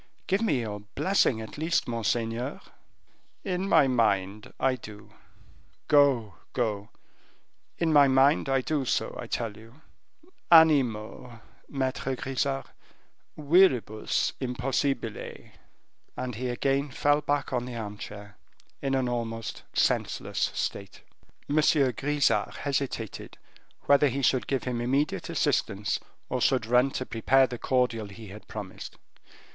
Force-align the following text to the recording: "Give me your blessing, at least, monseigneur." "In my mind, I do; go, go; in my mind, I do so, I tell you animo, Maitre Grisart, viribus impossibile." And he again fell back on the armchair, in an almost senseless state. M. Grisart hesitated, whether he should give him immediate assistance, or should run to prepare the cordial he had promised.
"Give 0.25 0.41
me 0.41 0.61
your 0.61 0.79
blessing, 0.79 1.41
at 1.41 1.59
least, 1.59 1.87
monseigneur." 1.87 2.59
"In 3.43 3.69
my 3.69 3.87
mind, 3.87 4.51
I 4.59 4.73
do; 4.75 5.13
go, 5.87 6.37
go; 6.53 6.89
in 7.77 7.93
my 7.93 8.07
mind, 8.07 8.49
I 8.49 8.61
do 8.61 8.83
so, 8.83 9.15
I 9.19 9.27
tell 9.27 9.55
you 9.55 9.81
animo, 10.51 11.39
Maitre 11.69 12.15
Grisart, 12.15 12.65
viribus 13.37 14.33
impossibile." 14.39 15.51
And 16.17 16.33
he 16.33 16.49
again 16.49 16.89
fell 16.89 17.21
back 17.21 17.53
on 17.53 17.65
the 17.65 17.75
armchair, 17.75 18.37
in 18.81 18.95
an 18.95 19.07
almost 19.07 19.61
senseless 19.71 20.49
state. 20.55 21.01
M. 21.47 21.57
Grisart 21.57 22.55
hesitated, 22.55 23.37
whether 23.81 24.07
he 24.07 24.23
should 24.23 24.47
give 24.47 24.63
him 24.63 24.81
immediate 24.81 25.29
assistance, 25.29 25.99
or 26.27 26.41
should 26.41 26.65
run 26.65 26.89
to 26.89 27.05
prepare 27.05 27.45
the 27.45 27.59
cordial 27.59 28.07
he 28.07 28.29
had 28.29 28.47
promised. 28.47 28.97